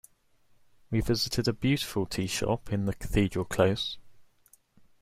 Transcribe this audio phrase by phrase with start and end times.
[0.89, 3.99] We visited a beautiful teashop in the Cathedral close.